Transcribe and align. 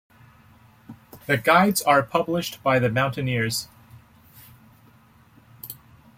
The 1.27 1.37
guides 1.37 1.83
are 1.83 2.01
published 2.01 2.63
by 2.63 2.79
The 2.79 2.89
Mountaineers. 2.89 3.67